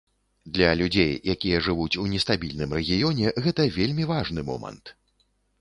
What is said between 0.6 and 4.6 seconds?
людзей, якія жывуць у нестабільным рэгіёне, гэта вельмі важны